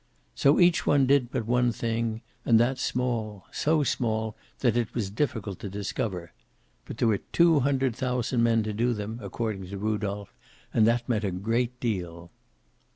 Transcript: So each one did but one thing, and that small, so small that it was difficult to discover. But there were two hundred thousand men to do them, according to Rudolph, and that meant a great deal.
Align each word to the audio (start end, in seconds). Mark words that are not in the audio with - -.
So 0.33 0.59
each 0.59 0.87
one 0.87 1.05
did 1.05 1.29
but 1.29 1.45
one 1.45 1.71
thing, 1.71 2.21
and 2.43 2.59
that 2.59 2.79
small, 2.79 3.45
so 3.51 3.83
small 3.83 4.35
that 4.61 4.75
it 4.75 4.95
was 4.95 5.11
difficult 5.11 5.59
to 5.59 5.69
discover. 5.69 6.33
But 6.85 6.97
there 6.97 7.07
were 7.07 7.19
two 7.19 7.59
hundred 7.59 7.95
thousand 7.95 8.41
men 8.41 8.63
to 8.63 8.73
do 8.73 8.93
them, 8.95 9.19
according 9.21 9.67
to 9.67 9.77
Rudolph, 9.77 10.33
and 10.73 10.87
that 10.87 11.07
meant 11.07 11.23
a 11.23 11.29
great 11.29 11.79
deal. 11.79 12.31